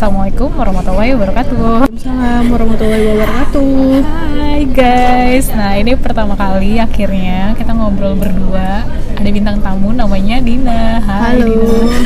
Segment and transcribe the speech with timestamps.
[0.00, 1.60] Assalamualaikum warahmatullahi wabarakatuh.
[1.60, 4.00] Waalaikumsalam warahmatullahi wabarakatuh.
[4.32, 8.88] Hai guys, nah ini pertama kali akhirnya kita ngobrol berdua.
[9.20, 11.04] Ada bintang tamu namanya Dina.
[11.04, 11.52] Hai Halo.
[11.52, 12.00] Dina.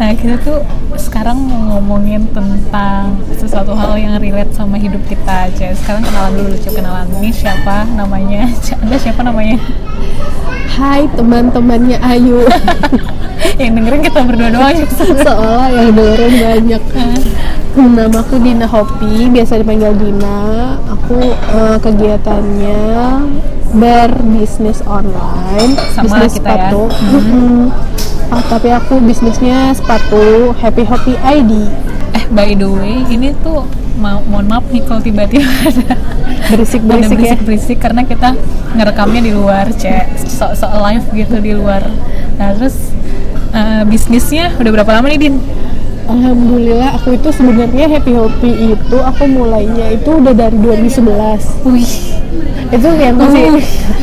[0.00, 0.64] Nah kita tuh
[0.96, 5.76] sekarang mau ngomongin tentang sesuatu hal yang relate sama hidup kita aja.
[5.76, 8.48] Sekarang kenalan dulu, coba kenalan ini siapa namanya?
[8.80, 9.60] Anda siapa namanya?
[10.80, 12.40] Hai teman-temannya Ayu.
[13.56, 14.86] yang dengerin kita berdua doang ya.
[15.24, 16.82] Seolah yang dengerin banyak.
[17.70, 20.38] Namaku Dina Hopi, biasa dipanggil Dina.
[20.88, 22.82] Aku eh, kegiatannya
[23.70, 26.68] berbisnis online, Sama bisnis kita ya.
[26.68, 26.82] sepatu.
[26.90, 27.14] Hmm.
[27.14, 27.60] Mm-mm.
[28.28, 31.52] Ah, tapi aku bisnisnya sepatu Happy Hopi ID.
[32.12, 35.94] Eh by the way, ini tuh ma- mohon maaf nih kalau tiba-tiba ada
[36.48, 37.34] Berisik-berisik ya.
[37.38, 38.34] berisik karena kita
[38.72, 41.86] ngerekamnya di luar, cek so, so live gitu di luar.
[42.34, 42.74] Nah terus
[43.54, 45.36] eh, bisnisnya udah berapa lama nih Din?
[46.10, 51.94] Alhamdulillah aku itu sebenarnya Happy Hopi itu aku mulainya itu udah dari 2011 Wih,
[52.70, 53.46] itu yang masih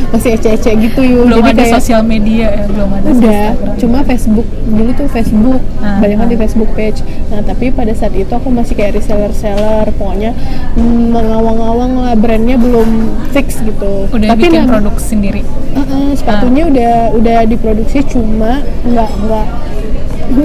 [0.08, 3.44] masih ece-ece gitu yuk belum jadi ada kayak sosial media ya, belum ada udah
[3.78, 4.48] cuma Facebook.
[4.68, 5.60] Dulu tuh Facebook.
[5.80, 6.28] Ah, banyak ah.
[6.28, 7.00] di Facebook page.
[7.28, 10.32] Nah tapi pada saat itu aku masih kayak reseller seller pokoknya
[10.76, 12.88] mm, mengawang-awang lah brandnya belum
[13.32, 14.08] fix gitu.
[14.08, 15.42] Udah tapi bikin produk sendiri.
[15.76, 19.46] Uh, uh, sepatunya udah udah diproduksi cuma nggak nggak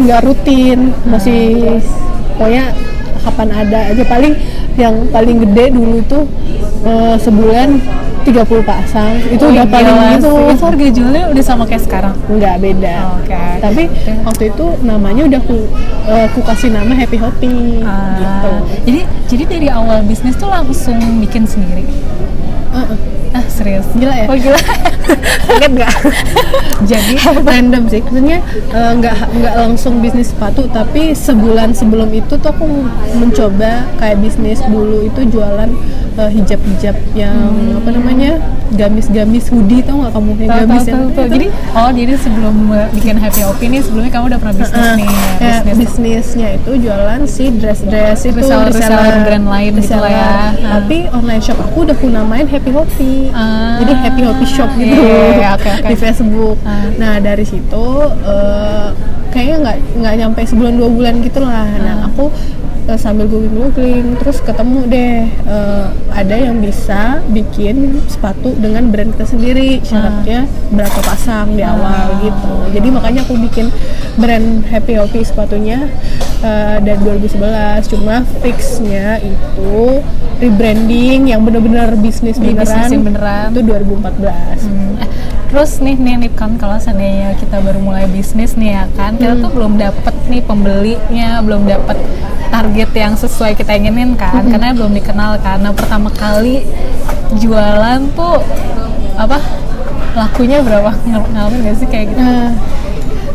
[0.08, 0.92] nggak rutin.
[1.08, 1.80] Masih
[2.36, 2.72] pokoknya
[3.24, 4.04] kapan ada aja.
[4.08, 4.34] Paling
[4.74, 6.20] yang paling gede dulu itu
[6.84, 7.80] uh, sebulan
[8.24, 10.52] 30 pasang itu Wih, udah paling gila gitu sih.
[10.56, 12.16] Itu harga jualnya udah sama kayak sekarang.
[12.24, 13.44] nggak beda Oke.
[13.60, 13.84] tapi
[14.24, 15.68] waktu itu namanya udah ku,
[16.08, 18.52] uh, ku kasih nama Happy Hopi Ah, gitu
[18.88, 21.84] Jadi jadi dari awal bisnis tuh langsung bikin sendiri.
[22.72, 23.00] Uh, uh.
[23.48, 23.86] Serius?
[23.94, 24.28] Gila ya?
[24.28, 24.60] Oh gila.
[25.44, 25.94] kaget nggak
[26.90, 28.40] jadi random sih maksudnya
[28.72, 32.66] eh, nggak nggak langsung bisnis sepatu tapi sebulan sebelum itu tuh aku
[33.14, 35.70] mencoba kayak bisnis dulu itu jualan
[36.16, 37.36] eh, hijab-hijab yang
[37.76, 38.40] apa namanya
[38.74, 41.28] gamis-gamis hoodie tau nggak kamu yang Tahu, gamis tahu, yang tahu, tahu.
[41.30, 44.96] Jadi, oh jadi sebelum uh, bikin Happy Hopi nih, sebelumnya kamu udah pernah bisnis Eh,
[44.98, 45.12] nih,
[45.62, 50.18] bisnis bisnisnya itu jualan si dress-dress itu Reseller- reseller brand lain gitu lah ya.
[50.18, 50.66] reseller.
[50.66, 50.72] Ah.
[50.82, 53.30] Tapi online shop aku udah aku namain Happy Hopi.
[53.34, 53.82] Ah.
[53.82, 55.88] Jadi Happy Hopi Shop gitu iya, oke, oke.
[55.92, 56.58] di Facebook.
[56.64, 56.88] Ah.
[57.02, 57.86] Nah dari situ
[58.24, 58.88] eh,
[59.34, 61.66] kayaknya nggak nggak nyampe sebulan dua bulan gitu lah.
[61.66, 61.82] Ah.
[61.82, 62.30] Nah aku
[62.86, 69.26] eh, sambil googling-googling terus ketemu deh eh, ada yang bisa bikin sepatu dengan brand kita
[69.26, 72.54] sendiri syaratnya berapa pasang di awal gitu.
[72.72, 73.68] Jadi makanya aku bikin
[74.16, 75.88] brand Happy Hopi sepatunya
[76.40, 77.40] eh, dari 2011
[77.90, 80.04] cuma fixnya itu
[80.38, 83.48] rebranding yang bener-bener bisnis beneran, bisnis beneran.
[83.50, 84.96] itu 2014 Hmm,
[85.48, 89.34] Terus nih nih nih kan kalau seandainya kita baru mulai bisnis nih ya kan, kita
[89.34, 89.44] Hmm.
[89.44, 91.98] tuh belum dapet nih pembelinya, belum dapet
[92.54, 95.42] target yang sesuai kita inginin kan, karena belum dikenal.
[95.42, 96.62] Nah pertama kali
[97.42, 98.46] jualan tuh
[99.18, 99.42] apa
[100.14, 102.22] lakunya berapa Ngal- ngalamin gak sih kayak gitu?
[102.22, 102.54] Nah,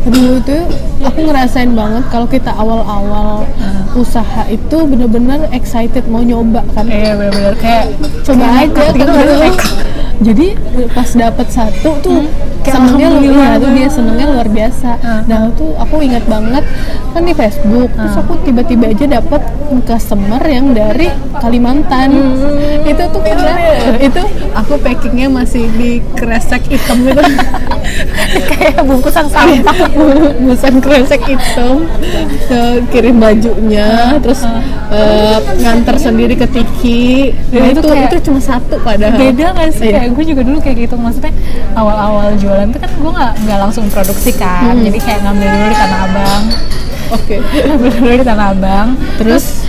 [0.07, 0.63] dulu tuh
[1.03, 3.43] aku ngerasain banget kalau kita awal-awal
[3.99, 6.87] usaha itu bener-bener excited mau nyoba kan.
[6.87, 9.19] Iya bener-bener kayak Coba aja gitu.
[10.19, 10.47] Jadi
[10.95, 14.91] pas dapet satu tuh kayak senengnya lu iya, tuh dia senengnya luar biasa.
[15.03, 15.21] Hmm.
[15.27, 16.63] Nah tuh aku ingat banget
[17.11, 19.41] kan di Facebook terus aku tiba-tiba aja dapet
[19.83, 22.09] customer yang dari Kalimantan.
[22.87, 23.53] Itu tuh karena
[23.99, 24.23] itu
[24.55, 27.21] aku packingnya masih di kresek hitam gitu.
[28.55, 29.77] kayak bungkusan sampah.
[30.45, 31.83] busan kresek hitam
[32.47, 32.61] ke
[32.93, 34.45] kirim bajunya terus
[34.93, 39.69] eh, nganter sendiri ke Tiki nah, itu itu kayak itu cuma satu padahal beda kan
[39.73, 40.05] sih Iya.
[40.05, 41.33] kayak gue juga dulu kayak gitu maksudnya
[41.73, 42.29] awal-awal
[42.59, 44.75] jualan tuh kan gue nggak nggak langsung produksi kan.
[44.75, 44.83] Hmm.
[44.83, 46.43] jadi kayak ngambil dulu di tanah abang.
[47.15, 47.35] Oke.
[47.71, 48.87] Ngambil dulu di tanah abang.
[49.15, 49.63] Terus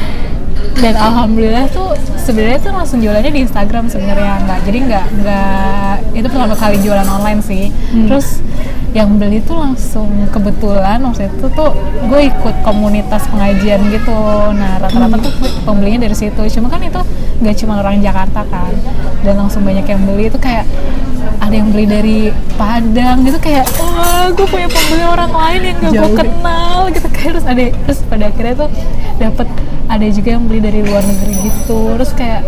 [0.78, 6.26] dan alhamdulillah tuh sebenarnya tuh langsung jualannya di Instagram sebenarnya nggak jadi nggak nggak itu
[6.30, 7.68] pertama kali jualan online sih.
[7.90, 8.06] Hmm.
[8.06, 8.38] terus
[8.90, 11.70] yang beli tuh langsung kebetulan waktu itu tuh
[12.10, 14.18] gue ikut komunitas pengajian gitu.
[14.50, 15.24] Nah rata-rata Hmm.
[15.26, 15.32] tuh
[15.62, 16.42] pembelinya dari situ.
[16.58, 16.98] Cuma kan itu
[17.38, 18.72] nggak cuma orang Jakarta kan
[19.22, 20.26] dan langsung banyak yang beli.
[20.26, 20.66] Itu kayak
[21.38, 22.18] ada yang beli dari
[22.58, 27.06] Padang gitu kayak wah gue punya pembeli orang lain yang gak gue kenal gitu.
[27.14, 28.70] Kayak terus ada terus pada akhirnya tuh
[29.22, 29.46] dapet
[29.90, 32.46] ada juga yang beli dari luar negeri gitu terus kayak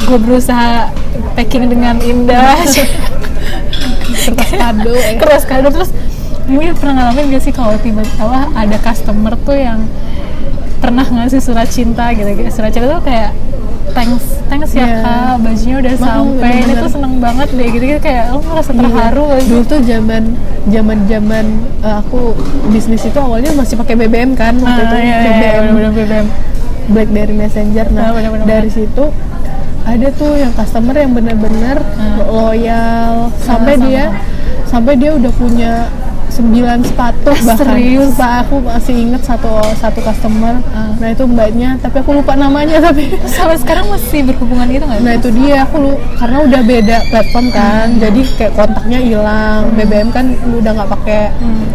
[0.00, 0.88] gue berusaha
[1.34, 2.56] packing dengan indah
[4.24, 5.18] kertas kado ya.
[5.18, 5.90] keras kado terus
[6.46, 9.82] ini pernah ngalamin gak sih kalau tiba-tiba ada customer tuh yang
[10.78, 13.30] pernah ngasih surat cinta gitu surat cinta tuh kayak
[13.90, 14.96] thanks thanks ya Iya.
[15.02, 18.94] kak bajunya udah sampai ini tuh seneng banget deh gitu gitu kayak lo merasa terharu
[19.20, 19.30] Iya.
[19.30, 19.48] gak sih?
[19.50, 20.22] Dulu tuh zaman
[20.66, 21.44] zaman zaman
[21.82, 22.20] eh, aku
[22.68, 26.26] bisnis itu awalnya masih pakai BBM kan waktu itu Ah, iya, iya, BBM, bener-bener BBM.
[26.86, 27.86] BlackBerry Messenger.
[27.90, 28.46] Nah Ah, bener-bener.
[28.46, 29.04] dari situ
[29.82, 31.76] ada tuh yang customer yang bener-bener
[32.22, 33.76] loyal sampai Ah.
[33.76, 33.86] sama.
[33.86, 34.04] dia
[34.64, 35.72] sampai dia udah punya
[36.30, 38.14] 9 sepatu bahkan serius?
[38.14, 40.94] Sumpah, aku masih inget satu satu customer Ah.
[40.94, 45.14] nah itu mbaknya tapi aku lupa namanya tapi sampai sekarang masih berhubungan gitu nggak Nah
[45.16, 47.98] itu dia aku lu karena udah beda platform kan, Hmm.
[47.98, 51.22] jadi kayak kontaknya hilang, BBM kan udah nggak pakai.
[51.34, 51.66] Hmm.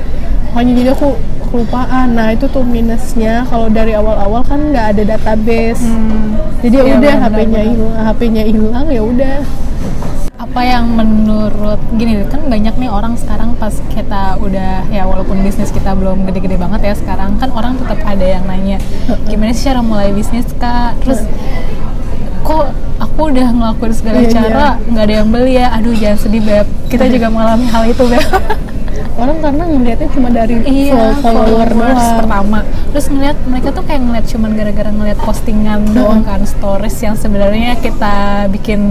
[0.54, 1.08] Makanya jadi aku
[1.46, 2.14] kelupaan.
[2.14, 3.46] Nah itu tuh minusnya.
[3.46, 5.82] Kalau dari awal-awal kan nggak ada database.
[5.82, 6.36] Hmm.
[6.60, 9.38] Jadi ya Iya, udah HP-nya hilang, HP-nya hilang ya udah.
[10.36, 15.68] apa yang menurut gini kan banyak nih orang sekarang pas kita udah ya walaupun bisnis
[15.68, 18.76] kita belum gede-gede banget ya sekarang kan orang tetap ada yang nanya
[19.26, 21.00] gimana sih cara mulai bisnis kak?
[21.02, 21.24] Terus
[22.42, 25.68] kok aku udah ngelakuin segala Iya, cara nggak ada yang beli ya?
[25.72, 26.68] Aduh jangan sedih beb.
[26.88, 28.24] Kita juga mengalami hal itu beb
[29.16, 32.18] Orang karena ngelihatnya cuma dari iya follow- follower followers doang.
[32.20, 32.60] pertama.
[32.92, 37.76] Terus ngeliat mereka tuh kayak ngeliat cuman gara-gara ngeliat postingan doang kan stories yang sebenarnya
[37.78, 38.16] kita
[38.50, 38.82] bikin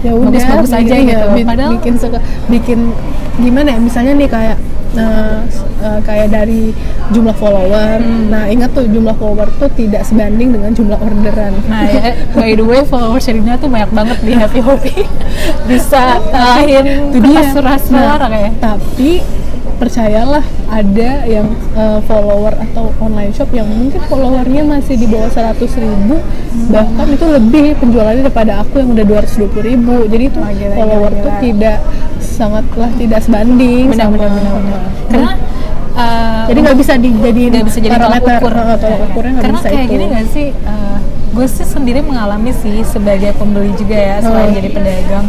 [0.00, 2.90] ya udah bagus-bagus aja gitu ya, bi- padahal bikin suka- bikin
[3.36, 4.56] gimana ya misalnya nih kayak
[4.92, 5.40] nah,
[5.80, 6.74] eh, kayak dari
[7.08, 7.96] jumlah follower.
[7.96, 8.28] Hmm.
[8.28, 11.54] nah ingat tuh jumlah follower tuh tidak sebanding dengan jumlah orderan.
[11.64, 12.02] Nah ya,
[12.34, 15.06] by the way followers Sherina tuh banyak banget di Happy Hobi
[15.70, 17.46] Bisa ngalahin Itu dia.
[17.46, 19.10] kertas surat suara Nah, kayak tapi
[19.82, 20.40] percayalah
[20.70, 21.44] ada yang
[21.74, 26.68] eh, follower atau online shop yang mungkin followernya masih di bawah 100 ribu Hmm.
[26.68, 30.04] bahkan itu lebih penjualannya daripada aku yang udah 220 ribu.
[30.04, 31.42] Jadi itu Wah, gila, follower gila, tuh gila.
[31.42, 31.78] tidak
[32.20, 34.80] sangatlah tidak sebanding benar sama benar benar benar.
[35.08, 35.30] karena
[35.94, 38.36] uh, jadi nggak bisa dijadiin nggak bisa jadi parameter.
[38.38, 38.52] ukur.
[38.52, 39.92] Tolak ukurnya nggak karena bisa kayak itu.
[39.92, 40.98] gini nggak sih uh,
[41.32, 44.54] gue sih sendiri mengalami sih sebagai pembeli juga ya selain Oh.
[44.54, 45.26] jadi pedagang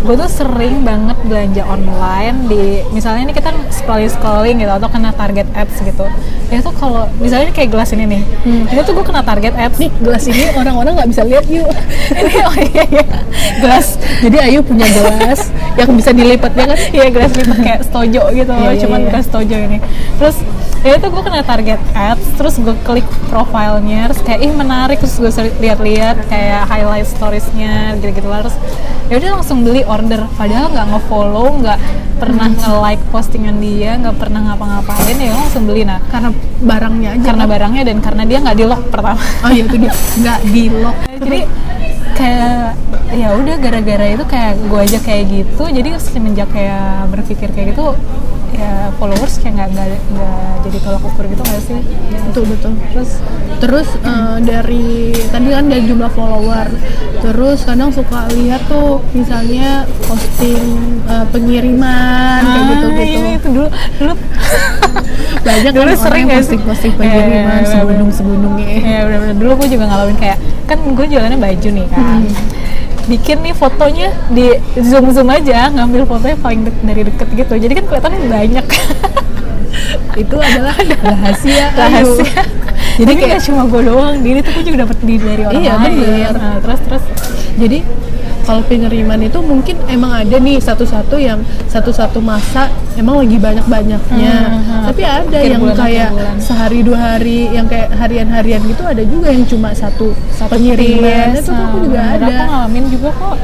[0.00, 5.10] gue tuh sering banget belanja online di misalnya ini kita scrolling scrolling gitu atau kena
[5.12, 6.06] target ads gitu
[6.48, 8.64] ya tuh kalau misalnya kayak gelas ini nih Hmm.
[8.66, 11.68] itu tuh gue kena target ads nih gelas ini orang-orang nggak bisa lihat yuk
[12.16, 13.04] ini oh iya iya
[13.58, 18.22] gelas jadi Ayu punya gelas yang bisa dilipat ya kan Iya gelas lipat kayak stojo
[18.32, 19.08] gitu, Iya, iya, cuman iya.
[19.08, 19.78] gelas stojo ini.
[20.18, 20.36] Terus
[20.80, 25.20] ya itu gue kena target ads, terus gue klik profilnya, terus kayak ih menarik, terus
[25.20, 25.28] gue
[25.60, 28.48] lihat-lihat kayak highlight storiesnya gitu-gitu lah.
[28.48, 28.56] Terus
[29.12, 31.78] ya udah langsung beli order, padahal nggak nge-follow, nggak
[32.16, 32.60] pernah Hmm.
[32.60, 36.00] nge-like postingan dia, nggak pernah ngapa-ngapain ya langsung beli nah.
[36.08, 37.52] karena barangnya aja Karena kan?
[37.56, 39.16] barangnya dan karena dia nggak di lock pertama.
[39.16, 41.40] oh iya itu dia nggak di lock jadi
[42.20, 42.76] kayak
[43.16, 45.62] ya udah gara-gara itu kayak gue aja kayak gitu.
[45.64, 47.96] Jadi semenjak kayak berpikir kayak gitu
[48.50, 49.68] ya followers kayak nggak
[50.10, 51.80] nggak jadi tolak ukur gitu nggak sih?
[52.28, 52.72] Betul betul.
[52.92, 53.10] Terus
[53.60, 56.68] terus eh, dari tadi kan dari jumlah follower.
[57.20, 63.48] Terus kadang suka lihat tuh misalnya posting eh, pengiriman kayak gitu ah, gitu ini itu
[63.48, 64.14] dulu dulu
[65.40, 69.36] banyak Dulu kan sering orang posting posting Iya, iya, pengiriman iya, sebelum sebelumnya ya bener-bener
[69.36, 72.22] dulu gue juga ngalamin kayak kan gue jualannya baju nih kan
[73.02, 74.46] bikin nih fotonya di
[74.78, 77.54] zoom zoom aja ngambil fotonya paling dek- dari deket gitu.
[77.58, 78.66] Jadi kan kelihatannya banyak.
[80.22, 82.42] Itu adalah rahasia rahasia.
[82.96, 85.72] Jadi kayak- cuma gue doang di ini tuh gue juga dapat di dari orang Iya,
[85.74, 85.90] lain.
[85.96, 86.32] Bener.
[86.34, 87.04] Nah, terus terus.
[87.56, 87.78] Jadi
[88.50, 91.38] kalau pengiriman itu mungkin emang ada nih satu-satu yang
[91.70, 92.66] satu-satu masa
[92.98, 94.34] emang lagi banyak-banyaknya.
[94.42, 94.82] Hmm, hmm.
[94.90, 96.34] tapi ada Akhir yang bulan, kayak bulan.
[96.42, 100.10] sehari dua hari yang kayak harian-harian gitu ada juga yang cuma satu,
[100.50, 101.38] pengiriman.
[101.38, 102.26] itu aku juga Bener, ada.
[102.26, 103.36] aku ngalamin juga kok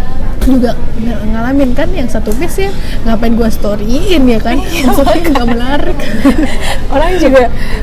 [0.49, 2.71] juga ng- ngalamin kan yang satu piece ya
[3.03, 5.99] ngapain gua storyin ya kan Iya, maksudnya nggak menarik
[6.95, 7.43] orang juga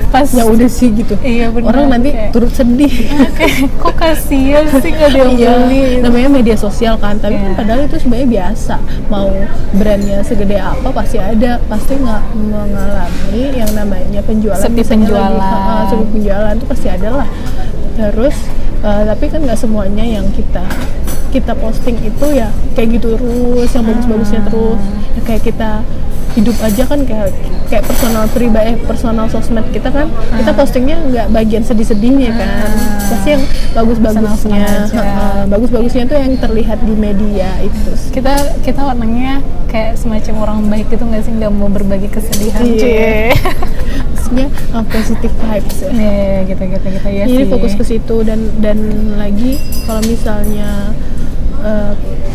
[0.10, 1.68] pas ya udah sih gitu Iya, bener.
[1.68, 2.94] orang nanti Kayak- turut sedih
[3.34, 5.54] kayak kok kasihan sih gak ada yang Iya,
[6.00, 7.58] namanya media sosial kan, tapi kan Iya.
[7.58, 8.76] padahal itu sebenarnya biasa.
[9.08, 9.28] Mau
[9.74, 14.56] brandnya segede apa pasti ada, pasti nggak mengalami yang namanya penjualan.
[14.58, 15.34] Sepi penjualan.
[15.34, 17.28] Lagi, ah, sepi penjualan itu pasti ada lah.
[17.94, 18.36] Terus,
[18.80, 20.64] eh, tapi kan nggak semuanya yang kita
[21.34, 24.48] kita posting itu ya kayak gitu terus, yang bagus-bagusnya Hmm.
[24.48, 24.82] terus.
[25.12, 25.72] Ya kayak kita
[26.34, 27.30] hidup aja kan kayak
[27.68, 30.60] kayak personal pribadi, eh, personal sosmed kita kan, kita Hmm.
[30.60, 32.50] postingnya nggak bagian sedih-sedihnya kan,
[33.04, 34.66] pasti yang bagus-bagusnya,
[35.48, 37.92] bagus-bagusnya tuh yang terlihat di media itu.
[38.12, 42.78] kita kita warnanya kayak semacam orang baik gitu nggak sih nggak mau berbagi kesedihan Iya.
[42.78, 43.34] Cie.
[44.14, 45.90] Maksudnya uh, positive vibes ya.
[45.92, 47.50] Iya, gitu gitu gitu ya Jadi sih.
[47.50, 48.78] fokus ke situ dan dan
[49.16, 50.94] lagi kalau misalnya
[51.64, 51.94] eh,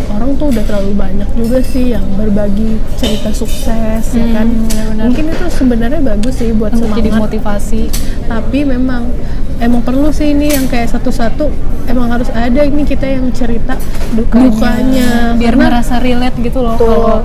[0.08, 4.46] orang tuh udah terlalu banyak juga sih yang berbagi cerita sukses ya kan.
[4.46, 5.04] Hmm, benar-benar.
[5.06, 7.22] Mungkin itu sebenarnya bagus sih buat untuk jadi semangat.
[7.28, 7.82] motivasi
[8.24, 9.02] Tapi memang
[9.58, 11.46] emang perlu sih ini yang kayak satu-satu
[11.86, 13.74] emang harus ada ini kita yang cerita
[14.12, 16.88] dukanya, biar Karena merasa relate gitu loh Betul.
[16.88, 17.20] kalau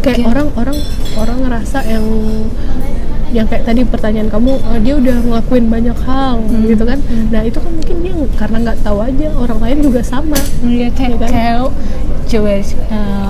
[0.00, 0.78] kayak Kayak- orang orang
[1.16, 2.04] orang ngerasa yang
[3.28, 6.62] yang kayak tadi pertanyaan kamu eh, dia udah ngelakuin banyak hal Hmm.
[6.64, 10.38] gitu kan nah itu kan mungkin dia karena nggak tahu aja orang lain juga sama
[10.60, 11.28] Iya kayak Iya kan?
[11.28, 11.56] kayak
[12.26, 12.62] coba eh,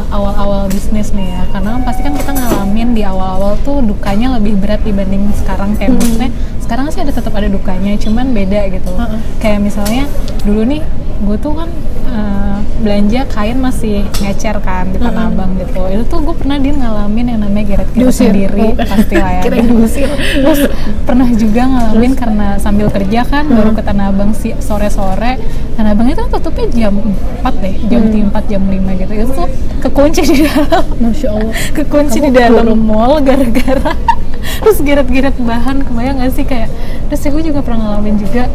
[0.08, 4.56] awal-awal bisnis nih ya karena kan pasti kan kita ngalamin di awal-awal tuh dukanya lebih
[4.56, 5.98] berat dibanding sekarang kayak Hmm.
[5.98, 9.20] maksudnya sekarang sih ada tetap ada dukanya cuman beda gitu Heeh.
[9.38, 10.04] kayak misalnya
[10.42, 10.82] dulu nih
[11.16, 11.70] gue tuh kan
[12.12, 15.80] eh, belanja kain masih ngecer kan di Tanah Abang gitu.
[15.88, 18.84] Itu tuh gue pernah dia ngalamin yang namanya geret-geret sendiri Oh.
[18.84, 19.42] pasti lah ya.
[19.56, 20.10] Diusir.
[20.12, 20.60] terus
[21.08, 25.40] pernah juga ngalamin karena sambil kerja kan baru ke Tanah Abang si sore-sore.
[25.80, 26.94] Tanah Abang itu kan tutupnya jam
[27.40, 29.12] 4 deh jam 4 jam 5 gitu.
[29.16, 29.48] Itu tuh
[29.80, 30.84] kekunci di dalam.
[31.00, 31.54] Masya allah.
[31.72, 33.92] Kekunci Kamu di dalam mall gara-gara.
[34.62, 36.44] Terus geret-geret bahan kebayang gak sih?
[36.44, 36.70] Kayak
[37.06, 38.50] terus ya gue juga pernah ngalamin juga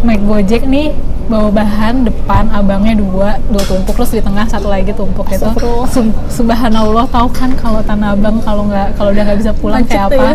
[0.00, 0.96] naik gojek nih
[1.30, 5.46] bawa bahan depan abangnya dua dua tumpuk terus di tengah satu lagi tumpuk itu.
[5.86, 9.94] Sub- subhanallah tahu kan kalau tanah abang kalau nggak kalau udah nggak bisa pulang Macet
[9.94, 10.18] kayak ya.
[10.18, 10.30] apa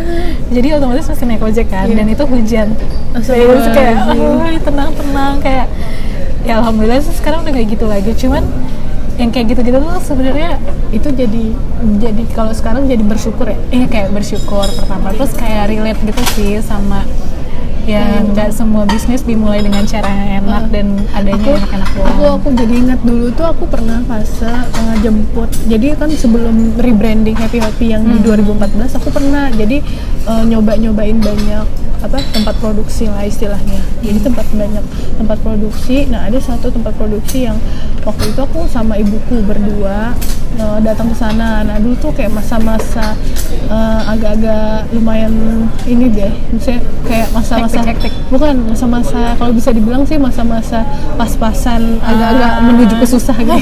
[0.49, 1.95] jadi otomatis mesti naik ojek kan Iya.
[1.95, 2.67] dan itu hujan
[3.11, 4.47] terus kayak Astagfirullahaladzim.
[4.47, 5.65] "Aduh, tenang tenang kayak
[6.41, 8.43] ya alhamdulillah sih sekarang udah kayak gitu lagi cuman
[9.15, 10.59] yang kayak gitu-gitu tuh sebenarnya
[10.89, 11.43] itu jadi
[11.97, 16.51] jadi kalau sekarang jadi bersyukur ya Iya kayak bersyukur pertama terus kayak relate gitu sih
[16.61, 17.03] sama
[17.86, 18.34] ya Hmm.
[18.34, 22.36] nggak semua bisnis dimulai dengan cara yang enak dan adanya enak-enak aku doang.
[22.42, 27.62] aku jadi ingat dulu tuh aku pernah fase uh, jemput jadi kan sebelum rebranding Happy
[27.62, 29.86] Hopi yang di 2014 aku pernah jadi
[30.25, 31.65] uh, nyoba nyobain banyak
[32.05, 33.81] apa tempat produksi lah istilahnya.
[34.05, 34.85] Jadi tempat banyak
[35.17, 36.05] tempat produksi.
[36.07, 37.57] Nah ada satu tempat produksi yang
[38.05, 40.13] waktu itu aku sama ibuku berdua
[40.62, 41.65] uh, datang ke sana.
[41.65, 43.17] Nah dulu tuh kayak masa-masa
[43.67, 45.33] uh, agak-agak lumayan
[45.89, 46.33] ini deh.
[46.53, 47.81] Misalnya kayak masa-masa
[48.29, 50.85] bukan masa-masa kalau bisa dibilang sih masa-masa
[51.17, 52.62] pas-pasan agak-agak Ah.
[52.62, 53.57] menuju ke susah gitu.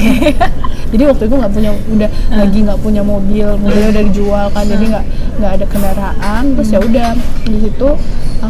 [0.94, 4.64] Jadi waktu itu nggak punya udah lagi nggak punya mobil mobilnya udah dijual kan.
[4.68, 5.04] Jadi nggak
[5.40, 6.42] nggak ada kendaraan.
[6.54, 7.08] Terus ya udah
[7.48, 7.88] di situ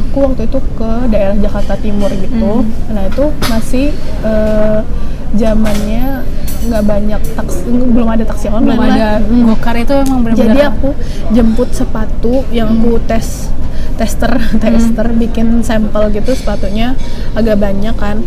[0.01, 2.67] aku waktu itu ke daerah Jakarta Timur gitu.
[2.91, 3.87] Nah itu masih
[4.25, 4.81] eh,
[5.35, 6.23] zamannya
[6.65, 9.11] nggak banyak taksi belum ada taksi online belum ada.
[9.21, 9.43] Mm.
[9.53, 10.91] gokar itu emang benar-benar Jadi aku
[11.37, 13.53] jemput sepatu yang aku tes
[13.95, 14.33] tester
[14.63, 16.97] tester bikin sampel gitu sepatunya
[17.37, 18.25] agak banyak kan.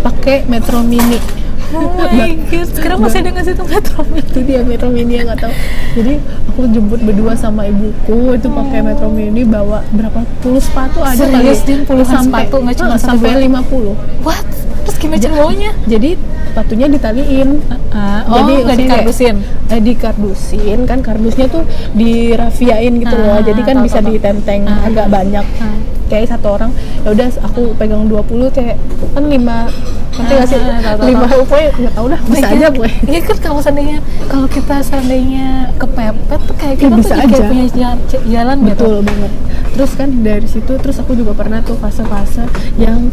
[0.00, 1.39] Pakai Metro Mini
[1.70, 2.10] Oh my
[2.44, 4.20] god, sekarang masih ada nggak sih tuh Metro Mini?
[4.20, 5.52] itu dia Metro Mini yang nggak tahu
[5.92, 6.12] jadi
[6.44, 11.62] aku jemput berdua sama ibuku itu pakai Metro Mini bawa berapa puluh sepatu ada Serius,
[11.62, 11.78] kali Din?
[11.84, 13.62] Puluhan sepatu, nggak cuma sampai dua?
[13.62, 14.46] 50 What?
[14.80, 15.70] Terus gimana cara bawanya?
[15.84, 16.10] jadi
[16.50, 17.48] sepatunya ditaliin
[17.90, 19.36] Ah, oh, jadi nggak dikardusin?
[19.68, 21.62] eh, dikardusin kan kardusnya tuh
[21.92, 24.82] dirafiain gitu loh Ah, jadi kan bisa ditenteng Ah.
[24.84, 25.78] agak banyak Ah.
[26.06, 28.74] kayak satu orang ya udah aku pegang 20 kayak
[29.08, 29.70] kan lima
[30.10, 30.58] nanti nggak sih?
[30.58, 32.88] Ah, lima pokoknya nggak tahu dah bisa Nah, aja gue.
[33.10, 37.44] Iya kan kalau seandainya kalau kita seandainya kepepet tuh kayak Ya, kita bisa tuh aja.
[37.46, 38.70] punya jalan, jalan gitu.
[38.74, 39.32] betul banget.
[39.70, 42.44] Terus kan dari situ terus aku juga pernah tuh fase-fase
[42.76, 43.08] yang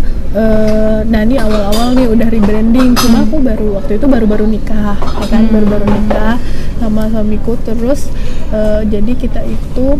[1.03, 2.93] nah ini awal-awal nih udah rebranding.
[2.95, 5.43] Cuma aku baru waktu itu baru-baru nikah ya kan?
[5.47, 6.35] Baru-baru nikah
[6.77, 7.57] sama suamiku.
[7.59, 8.09] Terus
[8.49, 9.97] eh, jadi kita itu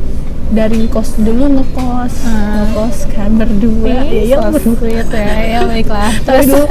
[0.50, 2.64] dari kos dulu ngekos Ah.
[2.64, 5.04] ngekos kan berdua Ih, ya, ya so berdua ya,
[5.44, 6.12] ya baiklah.
[6.22, 6.66] tapi dulu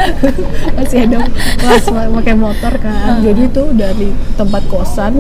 [0.75, 1.19] masih ada
[1.57, 3.19] kelas pakai motor kan Ah.
[3.21, 5.13] jadi tuh dari tempat kosan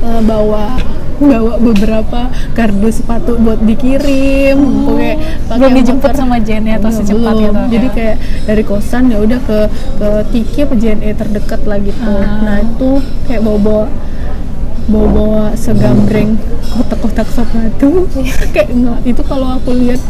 [0.00, 0.76] eh, bawa
[1.18, 4.56] bawa beberapa kardus sepatu buat dikirim
[4.86, 5.12] pakai
[5.46, 6.16] pakai belum dijemput motor.
[6.18, 7.44] sama JNE atau Belum, secepat belum.
[7.52, 7.92] gitu, jadi ya?
[7.92, 9.58] kayak dari kosan ya udah ke
[9.96, 12.40] ke Tiki apa JNE terdekat lah gitu Ah.
[12.40, 12.90] nah itu
[13.24, 13.84] kayak bawa bawa
[14.90, 16.34] bawa bawa segambreng
[16.74, 18.10] kotak-kotak sepatu
[18.50, 20.02] kayak nggak itu kalau aku lihat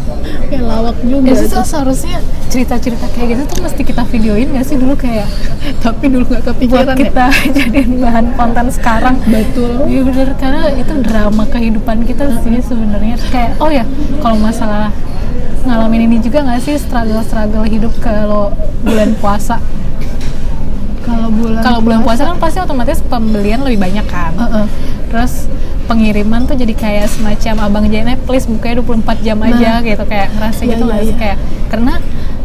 [0.49, 1.61] kayak lawak juga Itu tuh.
[1.61, 2.19] tuh seharusnya
[2.49, 5.29] cerita-cerita kayak gitu tuh mesti kita videoin gak sih dulu kayak
[5.85, 7.05] tapi dulu nggak buat kepikiran ya.
[7.07, 7.27] kita
[7.61, 9.17] jadiin bahan konten sekarang.
[9.29, 13.85] betul Iya bener karena itu drama kehidupan kita sih sebenarnya kayak oh ya
[14.25, 14.89] kalau masalah
[15.69, 18.49] ngalamin ini juga nggak sih struggle-struggle hidup kalau
[18.81, 19.61] bulan puasa
[21.11, 24.67] kalau bulan kalau bulan puasa kan pasti otomatis pembelian lebih banyak kan Heeh.
[25.07, 25.51] terus
[25.85, 30.61] pengiriman tuh jadi kayak semacam abang Jane please bukanya 24 jam aja gitu kayak ngerasa
[30.61, 31.19] Iya, gitu iya, sih iya.
[31.19, 31.37] kayak
[31.67, 31.95] karena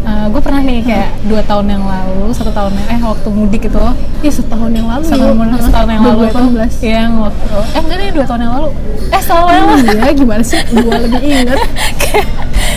[0.06, 3.82] gue pernah nih kayak dua tahun yang lalu satu tahun yang eh waktu mudik itu
[4.22, 5.02] Iya setahun yang lalu.
[5.04, 5.62] setahun, Heeh.
[5.62, 6.78] setahun yang lalu itu 2018.
[6.84, 8.70] yang waktu eh enggak nih dua tahun yang lalu
[9.08, 10.60] eh setahun yang lalu Iya, gimana sih?
[10.72, 11.58] Gua lebih ingat.
[12.02, 12.28] Kayak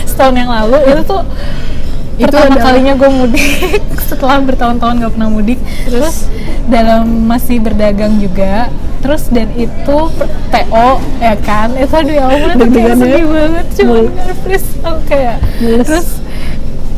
[0.05, 1.21] setahun yang lalu itu tuh
[2.19, 3.45] Itu pertama adalah- kalinya gue mudik.
[4.09, 5.59] Setelah bertahun-tahun nggak pernah mudik.
[5.85, 6.27] Terus?
[6.65, 8.67] Dalam masih berdagang juga.
[8.99, 9.97] Terus dan itu
[10.51, 11.71] TO ya kan?
[11.71, 12.95] Itu aduh ya itu kayak ya?
[12.95, 13.65] sedih banget.
[13.73, 13.95] Cuma
[14.37, 15.35] please aku kayak
[15.81, 16.07] terus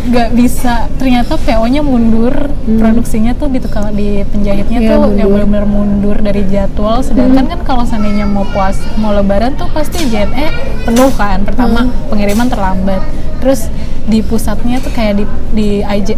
[0.01, 0.89] nggak bisa.
[0.97, 2.33] Ternyata PO-nya mundur.
[2.65, 4.87] Produksinya tuh gitu kalau di penjahitnya Hmm.
[4.87, 7.05] Iya, tuh yang benar-benar mundur dari jadwal.
[7.05, 10.49] Sedangkan kan kalau seandainya mau puas mau lebaran tuh pasti JNE
[10.83, 11.85] penuh kan pertama.
[11.85, 11.93] Hmm.
[12.09, 13.01] pengiriman terlambat.
[13.37, 13.69] Terus
[14.01, 15.67] di pusatnya tuh kayak di di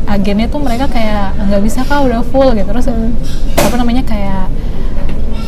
[0.06, 3.12] agennya tuh mereka kayak nggak bisa kak udah full gitu terus Hmm.
[3.58, 4.48] apa namanya kayak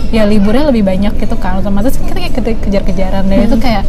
[0.09, 3.47] ya liburnya lebih banyak gitu kan otomatis kita kayak ke- kejar-kejaran dan Hmm.
[3.47, 3.83] itu kayak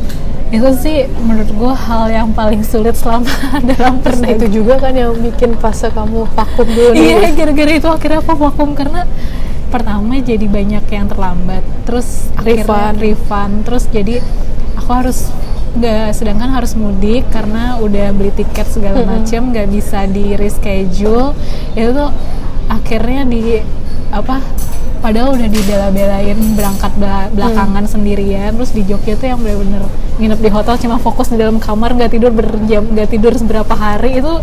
[0.47, 3.27] itu sih menurut gue hal yang paling sulit selama
[3.75, 6.95] dalam perdagangan itu juga kan yang bikin fase kamu vakum dulu.
[6.95, 9.03] Iya, gara-gara itu akhirnya aku vakum karena
[9.69, 12.97] pertama jadi banyak yang terlambat, terus akhirnya Refund.
[13.03, 14.23] refund, terus jadi
[14.79, 15.31] aku harus
[15.77, 21.37] nggak sedangkan harus mudik karena udah beli tiket segala macem nggak bisa di reschedule.
[21.77, 22.11] Itu tuh
[22.67, 23.61] akhirnya di
[24.11, 24.41] apa
[25.05, 29.85] padahal udah dibela-belain berangkat bela- belakangan sendirian terus di Jogja tuh yang bener-bener
[30.17, 34.19] nginep di hotel cuma fokus di dalam kamar nggak tidur berjam nggak tidur seberapa hari
[34.19, 34.35] itu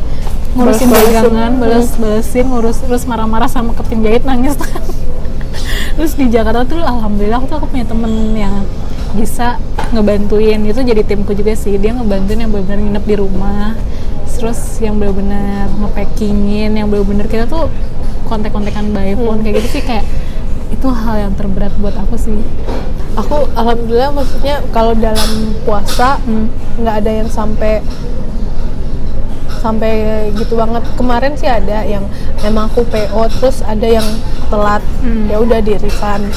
[0.53, 4.53] ngurusin dagangan balas balesin ngurus terus marah-marah sama ke penjahit nangis
[5.93, 8.65] terus di Jakarta tuh alhamdulillah aku tuh aku punya temen yang
[9.13, 9.61] bisa
[9.93, 10.65] ngebantuin.
[10.65, 11.77] Itu jadi timku juga sih.
[11.77, 13.77] Dia ngebantuin yang benar-benar nginep di rumah.
[14.33, 17.71] Terus yang benar-benar ngepackingin yang benar-benar kita tuh
[18.27, 20.03] kontak-kontakan by phone kayak gitu sih kayak
[20.73, 22.41] itu hal yang terberat buat aku sih.
[23.13, 26.49] Aku alhamdulillah maksudnya kalau dalam puasa Hmm.
[26.81, 27.85] nggak ada yang sampai
[29.63, 29.93] sampai
[30.35, 30.83] gitu banget.
[30.93, 32.03] Kemarin sih ada yang
[32.43, 34.05] memang aku PO terus ada yang
[34.47, 34.83] telat.
[34.99, 35.25] Hmm.
[35.25, 36.27] Ya udah di refund.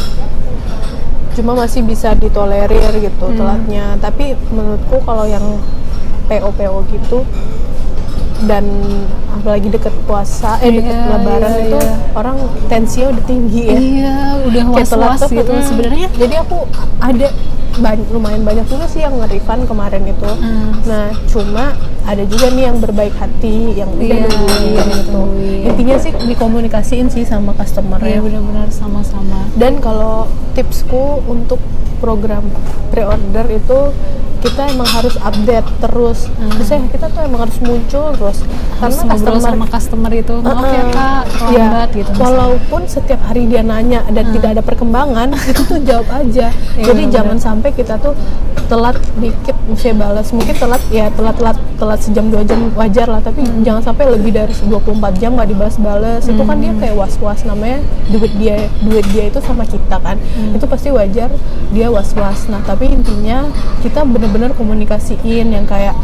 [1.35, 3.37] Cuma masih bisa ditolerir gitu Hmm.
[3.37, 3.99] telatnya.
[3.99, 5.45] Tapi menurutku kalau yang
[6.25, 7.27] PO PO gitu
[8.39, 8.69] dan
[9.33, 11.95] apalagi deket puasa eh deket Iya, lebaran iya, itu iya.
[12.13, 12.37] orang
[12.69, 15.65] tensinya udah tinggi ya iya udah was-was tuh, gitu mm.
[15.65, 16.69] sebenarnya jadi aku
[17.01, 17.33] ada
[17.81, 20.69] ban- lumayan banyak juga sih yang nge-refund kemarin itu Hmm.
[20.85, 21.73] nah cuma
[22.07, 25.11] ada juga nih yang berbaik hati yang udah Iya, nungguin iya, gitu.
[25.13, 25.63] nungguin.
[25.67, 29.51] intinya sih dikomunikasiin sih sama customer Iya ya benar-benar sama-sama.
[29.53, 31.59] Dan kalau tipsku untuk
[31.97, 32.47] program
[32.89, 33.79] pre-order itu
[34.47, 36.53] kita emang harus update terus Hmm.
[36.53, 38.39] Maksudnya kita tuh emang harus muncul terus
[38.77, 40.93] harus ngobrol sama customer itu maaf ya Uh-uh.
[40.93, 42.23] kak terlambat gitu misalnya.
[42.23, 46.47] Walaupun setiap hari dia nanya dan tidak ada perkembangan, itu tuh jawab aja.
[46.75, 47.15] Iya, Jadi benar.
[47.15, 48.13] jangan sampai kita tuh
[48.67, 50.29] telat dikit mesti balas.
[50.31, 53.63] Mungkin telat ya telat-telat telat sejam dua jam wajar lah, tapi Hmm.
[53.63, 54.85] jangan sampai lebih dari 24
[55.17, 56.23] jam nggak dibalas-balas.
[56.23, 60.21] Itu kan dia kayak was-was namanya duit dia duit dia itu sama kita kan.
[60.21, 60.53] Hmm.
[60.53, 61.33] Itu pasti wajar
[61.71, 62.45] dia was-was.
[62.47, 63.49] Nah, tapi intinya
[63.81, 65.97] kita bener-bener komunikasiin yang kayak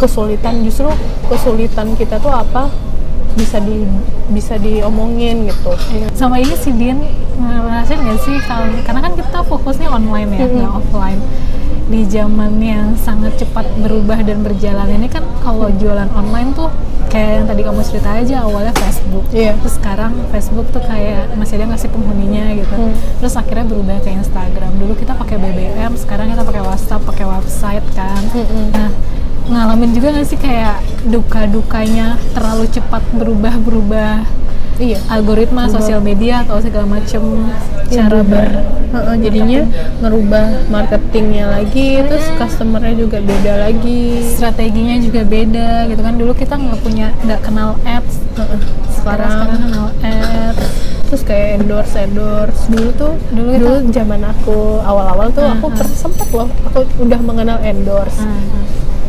[0.00, 0.88] kesulitan justru
[1.28, 2.72] kesulitan kita tuh apa?
[3.34, 3.82] Bisa di
[4.30, 5.74] bisa diomongin gitu.
[6.14, 7.02] Sama ini sih Din
[7.36, 8.36] ngerasain nggak sih?
[8.46, 11.20] Kalau karena kan kita fokusnya online ya nggak offline.
[11.84, 16.72] Di zaman yang sangat cepat berubah dan berjalan ini kan kalau jualan online tuh
[17.14, 19.54] kayak yang tadi kamu cerita aja awalnya Facebook Iya.
[19.54, 22.90] terus sekarang Facebook tuh kayak masih ada ngasih penghuninya gitu Hmm.
[23.16, 27.86] terus akhirnya berubah ke Instagram dulu kita pakai BBM sekarang kita pakai WhatsApp pakai website
[27.94, 28.66] kan Mm-mm.
[28.74, 28.90] nah
[29.44, 34.26] ngalamin juga nggak sih kayak duka-dukanya terlalu cepat berubah-berubah
[34.76, 34.98] iya.
[35.06, 37.22] Algoritma sosial media atau segala macem
[37.86, 38.48] cara ber
[38.94, 39.66] Heeh, jadinya
[39.98, 44.22] ngerubah marketingnya lagi terus customernya juga beda lagi.
[44.24, 46.14] Strateginya juga beda gitu kan.
[46.14, 48.60] Dulu kita nggak punya nggak kenal ads Heeh,
[48.94, 50.66] sekarang sekarang sekarang kenal ads
[51.04, 52.60] terus kayak endorse endorse.
[52.66, 56.78] Dulu tuh Dulu dulu, kita- zaman aku awal-awal tuh aku Hmm, per- sempet loh aku
[56.96, 58.22] udah mengenal endorse.
[58.22, 58.30] Ah,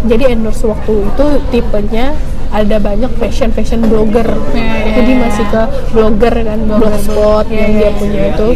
[0.04, 2.17] jadi endorse waktu itu tipenya
[2.56, 4.24] ada banyak fashion fashion blogger
[4.56, 5.20] Ya, ya, jadi ya.
[5.20, 7.91] masih ke blogger kan blogspot Ya, yang ya, dia ya.
[7.94, 8.50] punya itu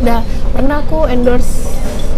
[0.00, 0.18] nah
[0.52, 1.68] pernah aku endorse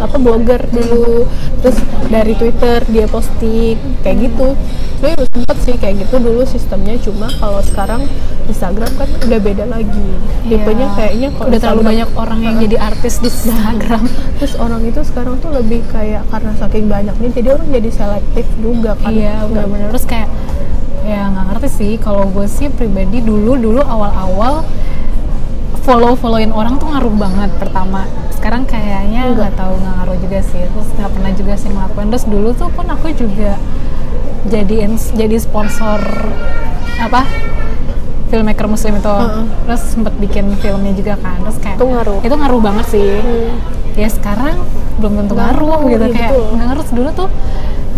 [0.03, 1.31] apa blogger dulu.
[1.63, 1.79] Terus
[2.11, 4.59] dari Twitter dia posting kayak gitu.
[5.03, 6.99] Tapi sempet sih kayak gitu dulu sistemnya.
[6.99, 8.07] Cuma kalau sekarang
[8.47, 10.09] Instagram kan udah beda lagi.
[10.47, 10.95] Tipenya Ya.
[10.99, 14.05] kayaknya kalau udah terlalu banyak orang yang jadi artis di Instagram.
[14.43, 18.99] Terus orang itu sekarang tuh lebih kayak karena saking banyaknya jadi orang jadi selektif juga
[18.99, 19.15] kan.
[19.15, 20.29] Iya Nggak benar-benar terus kayak
[21.03, 21.93] ya nggak ngerti sih.
[21.99, 24.63] Kalau gue sih pribadi dulu dulu awal-awal
[25.83, 28.07] follow followin orang tuh ngaruh banget pertama.
[28.33, 30.63] Sekarang kayaknya nggak tahu nggak ngaruh juga sih.
[30.63, 32.09] Terus nggak pernah juga sih ngelakuin.
[32.11, 33.59] Terus dulu tuh pun aku juga
[34.47, 36.01] jadi jadi sponsor
[36.99, 37.23] apa
[38.29, 39.11] filmmaker muslim itu.
[39.13, 39.45] Heeh.
[39.69, 41.39] terus sempet bikin filmnya juga kan.
[41.43, 42.19] Terus kayak Itu ngaruh.
[42.23, 43.11] itu ngaruh banget sih.
[43.21, 43.55] Hmm.
[43.93, 44.57] ya sekarang
[44.97, 47.29] belum tentu ngaruh ngaruh, gitu iya kayak nggak ngaruh dulu tuh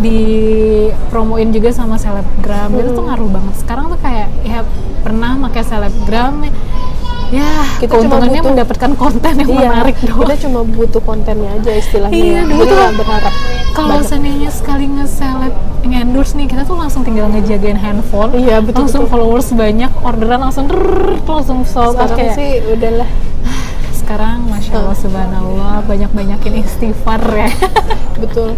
[0.02, 2.74] dipromoin juga sama selebgram.
[2.74, 3.14] Itu tuh Hmm.
[3.14, 3.54] ngaruh banget.
[3.62, 4.66] Sekarang tuh kayak ya
[5.06, 6.34] pernah pakai selebgram
[7.34, 10.18] ya Kita keuntungannya butuh- mendapatkan konten yang menarik doang.
[10.22, 12.42] kita cuma butuh kontennya aja istilahnya Iya, ya.
[12.44, 13.34] dulu tuh nggak berharap
[13.72, 15.50] kalau seandainya sekali nge-seleb
[15.82, 19.12] nge-endorse nih kita tuh langsung tinggal ngejagain handphone Iya, betul, langsung betul.
[19.12, 21.98] followers banyak orderan langsung drrrr, langsung sold.
[21.98, 23.08] Sekarang kayak sih udahlah.
[23.96, 27.50] Sekarang masya Allah subhanallah banyak banyakin istighfar ya.
[28.22, 28.54] Betul.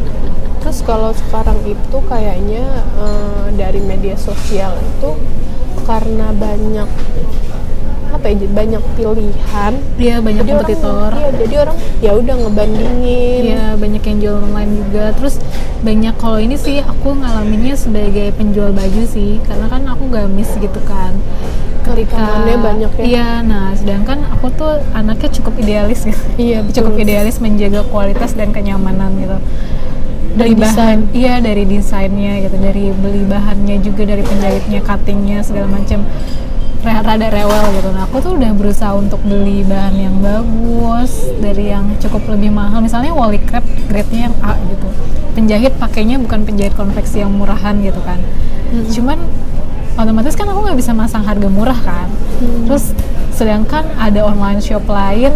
[0.58, 2.66] Terus kalau sekarang itu kayaknya
[2.98, 5.10] eh, dari media sosial itu
[5.82, 6.90] karena banyak
[8.12, 9.72] apa ya banyak pilihan.
[9.98, 11.10] Iya banyak jadi orang kompetitor.
[11.12, 13.40] iya, jadi orang ya udah ngebandingin.
[13.42, 15.04] Iya banyak yang jual online juga.
[15.18, 15.34] Terus
[15.82, 20.80] banyak kalau ini sih aku ngalaminnya sebagai penjual baju sih karena kan aku gamis gitu
[20.84, 21.14] kan.
[21.86, 23.04] Ketika banyak ya.
[23.06, 26.18] iya nah sedangkan aku tuh anaknya cukup idealis gitu.
[26.34, 26.82] Iya, betul.
[26.82, 29.38] cukup idealis menjaga kualitas dan kenyamanan gitu.
[30.36, 35.80] Dari Dan bahan iya dari desainnya gitu dari beli bahannya juga dari penjahitnya cuttingnya segala
[35.80, 36.04] macam
[36.84, 37.88] rada rewel gitu.
[37.94, 42.82] Nah aku tuh udah berusaha untuk beli bahan yang bagus dari yang cukup lebih mahal.
[42.82, 44.88] Misalnya wally crepe grade-nya yang A gitu.
[45.36, 48.20] Penjahit pakainya bukan penjahit konveksi yang murahan gitu kan.
[48.92, 49.18] Cuman
[49.96, 52.08] otomatis kan aku nggak bisa masang harga murah kan.
[52.68, 52.92] Terus
[53.36, 55.32] sedangkan ada online shop lain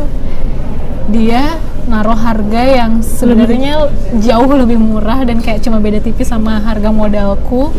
[1.10, 1.58] dia
[1.90, 3.90] naruh harga yang sebenarnya
[4.22, 7.74] jauh lebih murah dan kayak cuma beda tipis sama harga modalku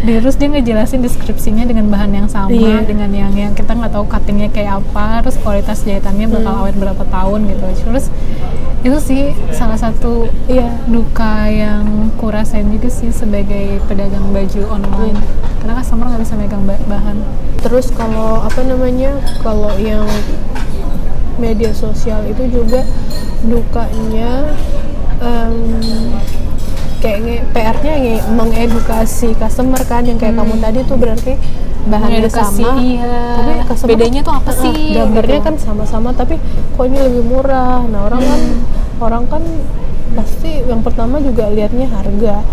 [0.00, 2.88] terus dia ngejelasin deskripsinya dengan bahan yang sama Iya.
[2.88, 7.04] dengan yang yang kita nggak tahu cuttingnya kayak apa terus kualitas jahitannya bakal awet berapa
[7.04, 7.66] tahun gitu.
[7.84, 8.04] Terus
[8.80, 10.72] itu sih salah satu iya.
[10.88, 11.84] duka yang
[12.16, 15.20] kurasain juga sih sebagai pedagang baju online.
[15.60, 17.20] Karena customer nggak bisa megang ba- bahan.
[17.60, 19.12] Terus kalau apa namanya
[19.44, 20.08] kalau yang
[21.36, 22.84] media sosial itu juga
[23.42, 24.48] dukanya
[25.20, 25.56] em,
[27.00, 31.32] kayak nge- PR-nya nge- mengedukasi customer kan yang kayak kamu tadi tuh berarti
[31.82, 33.16] bahannya Mengedukasi, sama iya.
[33.34, 35.46] tapi customer Bedanya tuh apa Heeh, sih, gambarnya gitu.
[35.48, 36.34] kan sama-sama tapi
[36.70, 37.80] kok ini lebih murah.
[37.82, 38.40] Nah orang kan
[39.00, 39.42] orang kan
[40.10, 42.44] pasti yang pertama juga lihatnya harga.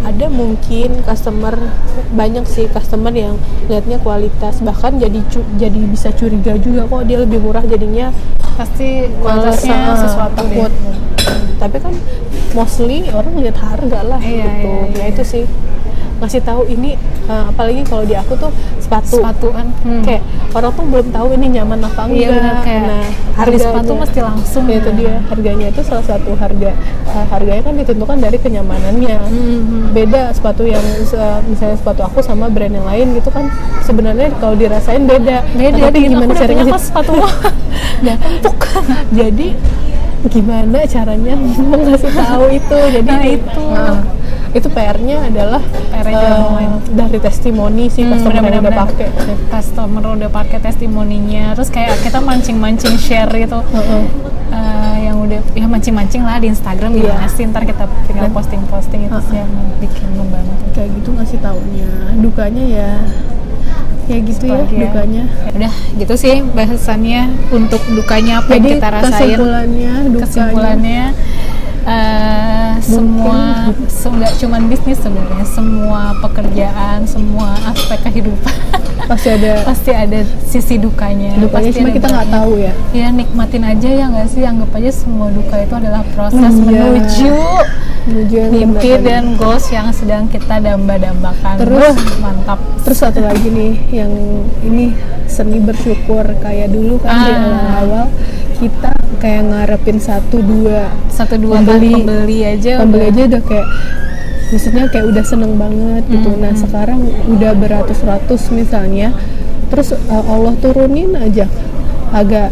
[0.00, 1.54] Ada mungkin customer
[2.10, 7.20] banyak sih customer yang lihatnya kualitas bahkan jadi cu- jadi bisa curiga juga kok dia
[7.20, 8.14] lebih murah jadinya
[8.56, 10.70] pasti kualitasnya sesuatu deh.
[11.58, 11.94] Tapi kan
[12.52, 14.70] mostly orang lihat harga lah Iya, gitu.
[14.70, 14.96] iya, iya.
[14.96, 15.44] nah itu sih.
[16.18, 16.98] Ngasih tahu ini
[17.30, 18.50] eh, apalagi kalau di aku tuh
[18.82, 20.02] sepatu, sepatu kan hmm.
[20.02, 20.18] kayak
[20.50, 22.18] orang tuh belum tahu ini nyaman apa enggak.
[22.18, 23.06] Iya, bener, kayak nah
[23.38, 24.98] beli sepatu mesti langsung ya itu kan.
[24.98, 26.74] dia harganya itu salah satu harga
[27.06, 29.14] eh, harganya kan ditentukan dari kenyamanannya.
[29.30, 33.46] Hmm, beda sepatu yang se- misalnya sepatu aku sama brand yang lain gitu kan
[33.86, 35.46] sebenarnya kalau dirasain beda.
[35.54, 36.74] Beda Nah, tapi gimana caranya?
[36.82, 37.14] sepatu.
[37.98, 38.14] Nah,
[39.10, 39.58] jadi
[40.24, 41.34] gimana caranya
[41.70, 43.64] mengasih tahu itu jadi Nah, itu.
[43.64, 43.96] Nah,
[44.48, 45.60] itu PR-nya adalah
[45.92, 46.72] PR-nya eh, jalan online.
[46.90, 48.80] dari testimoni sih Hmm, customer yang udah bener-bener.
[48.82, 49.08] pakai
[49.46, 54.02] customer udah pakai testimoninya terus kayak kita mancing-mancing share gitu Heeh.
[54.48, 57.12] Eh, yang udah ya mancing-mancing lah di Instagram Iya.
[57.12, 61.90] gimana sih ntar kita tinggal posting-posting itu sih yang bikin membantu kayak gitu ngasih taunya
[62.16, 62.90] dukanya ya
[64.08, 64.80] ya gitu ya Bahagia.
[64.88, 65.22] dukanya.
[65.28, 67.20] Ya udah gitu sih bahasannya
[67.52, 69.12] untuk dukanya apa yang jadi kita rasain.
[69.12, 70.22] kesimpulannya dukanya.
[70.24, 71.02] Kesimpulannya
[71.84, 73.38] eh, semua
[73.84, 78.54] se- nggak cuman bisnis sebenarnya semua pekerjaan semua aspek kehidupan.
[79.04, 82.72] Pasti ada pasti ada sisi dukanya dukanya pasti cuma kita nggak tahu ya.
[82.92, 84.42] Ya nikmatin aja ya nggak sih?
[84.42, 86.62] Anggap aja semua duka itu adalah proses Iya.
[86.62, 87.32] menuju
[88.04, 91.54] menuju mimpi dan goals yang sedang kita damba-dambakan.
[91.58, 92.58] Terus- Wah, mantap.
[92.80, 94.12] Terus satu lagi nih yang
[94.62, 96.24] ini seni bersyukur.
[96.38, 97.38] Kayak dulu kan di Ah.
[97.38, 98.06] awal-awal
[98.56, 100.92] kita kayak ngarepin satu dua.
[101.08, 102.38] Satu dua Pembeli- kan pembeli.
[102.44, 103.66] aja pembeli udah- aja udah kayak
[104.48, 106.30] maksudnya kayak udah seneng banget gitu.
[106.34, 109.12] Nah sekarang udah beratus-ratus misalnya,
[109.68, 111.44] terus uh, Allah turunin aja
[112.10, 112.48] agak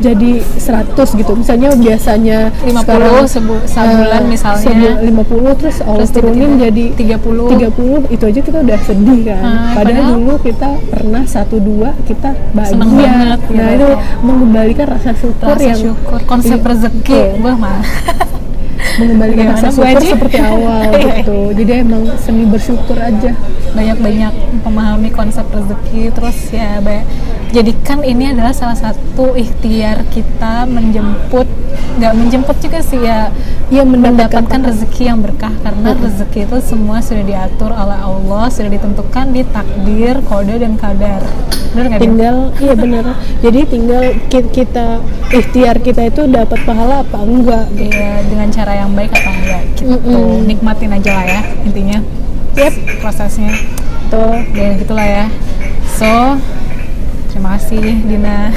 [0.00, 1.32] jadi 100 gitu.
[1.34, 4.64] Misalnya biasanya 50 sekarang, sebu- uh, sebulan misalnya.
[4.64, 6.84] sebu- 50 terus Allah Terus turunin tiba-tiba jadi
[7.20, 9.36] 30 30 itu aja kita udah sedih kan.
[9.36, 12.80] Ah, padahal, padahal- dulu kita pernah satu dua kita bahagia.
[12.80, 13.76] Banget, nah gitu.
[13.76, 13.88] itu
[14.22, 17.80] mengembalikan rasa syukur rasa yang syukur konsep Iya, rezeki wah mah
[18.96, 20.08] mengembalikan Gimana, rasa syukur Haji?
[20.08, 21.38] seperti awal gitu.
[21.54, 23.32] Jadi emang seni bersyukur aja.
[23.70, 27.06] banyak-banyak memahami konsep rezeki terus ya banyak
[27.50, 31.46] jadikan ini adalah salah satu ikhtiar kita menjemput
[31.90, 33.30] nggak menjemput juga sih ya
[33.70, 35.54] ya mendapatkan, rezeki yang berkah.
[35.62, 41.22] Karena rezeki itu semua sudah diatur oleh Allah sudah ditentukan di takdir kode dan kadar.
[41.70, 43.04] Benar nggak tinggal iya benar.
[43.42, 44.98] Jadi tinggal ki- kita
[45.30, 47.94] ikhtiar kita itu dapat pahala apa enggak gitu.
[47.94, 49.90] Iya, dengan cara yang baik atau enggak gitu.
[49.94, 50.46] Mm-mm.
[50.50, 51.98] nikmatin aja lah ya intinya.
[52.58, 52.74] Yep.
[52.98, 53.54] prosesnya.
[54.10, 55.26] Tuh dan gitulah ya.
[55.94, 56.38] So
[57.30, 58.38] terima kasih Dina.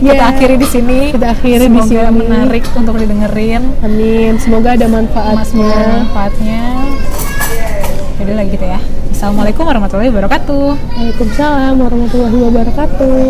[0.00, 0.32] Kita Ya.
[0.32, 0.98] akhiri di sini.
[1.12, 2.18] Kita akhiri di Semoga sini.
[2.24, 3.62] menarik untuk didengerin.
[3.80, 4.32] Amin.
[4.36, 5.76] Semoga ada manfaatnya.
[6.04, 6.62] Manfaatnya.
[8.16, 8.80] Jadi lagi gitu ya.
[9.12, 10.68] Assalamualaikum warahmatullahi wabarakatuh.
[10.96, 13.20] Waalaikumsalam warahmatullahi wabarakatuh